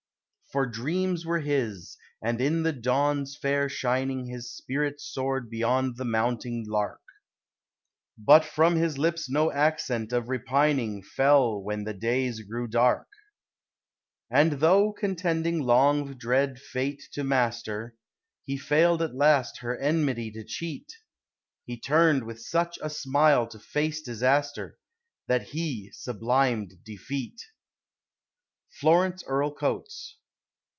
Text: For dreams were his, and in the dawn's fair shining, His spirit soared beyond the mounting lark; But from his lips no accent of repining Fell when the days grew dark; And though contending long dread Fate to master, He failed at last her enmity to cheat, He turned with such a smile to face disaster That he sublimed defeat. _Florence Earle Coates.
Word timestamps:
For 0.51 0.65
dreams 0.65 1.25
were 1.25 1.39
his, 1.39 1.95
and 2.21 2.41
in 2.41 2.63
the 2.63 2.73
dawn's 2.73 3.37
fair 3.37 3.69
shining, 3.69 4.25
His 4.25 4.51
spirit 4.53 4.99
soared 4.99 5.49
beyond 5.49 5.95
the 5.95 6.03
mounting 6.03 6.65
lark; 6.67 6.99
But 8.17 8.43
from 8.43 8.75
his 8.75 8.97
lips 8.97 9.29
no 9.29 9.49
accent 9.49 10.11
of 10.11 10.27
repining 10.27 11.03
Fell 11.03 11.63
when 11.63 11.85
the 11.85 11.93
days 11.93 12.41
grew 12.41 12.67
dark; 12.67 13.07
And 14.29 14.59
though 14.59 14.91
contending 14.91 15.59
long 15.61 16.17
dread 16.17 16.59
Fate 16.59 17.01
to 17.13 17.23
master, 17.23 17.95
He 18.43 18.57
failed 18.57 19.01
at 19.01 19.15
last 19.15 19.59
her 19.59 19.77
enmity 19.77 20.31
to 20.31 20.43
cheat, 20.43 20.91
He 21.65 21.79
turned 21.79 22.25
with 22.25 22.41
such 22.41 22.77
a 22.81 22.89
smile 22.89 23.47
to 23.47 23.57
face 23.57 24.01
disaster 24.01 24.75
That 25.27 25.43
he 25.43 25.91
sublimed 25.93 26.83
defeat. 26.83 27.41
_Florence 28.83 29.23
Earle 29.25 29.53
Coates. 29.53 30.17